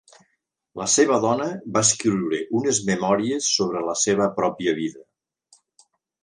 La 0.79 0.85
seva 0.93 1.17
dona 1.25 1.49
va 1.75 1.83
escriure 1.87 2.39
unes 2.61 2.79
memòries 2.87 3.51
sobre 3.59 3.85
la 3.91 3.95
seva 4.05 4.31
pròpia 4.41 4.75
vida. 4.81 5.05